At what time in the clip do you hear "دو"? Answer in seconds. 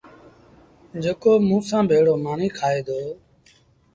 2.87-2.99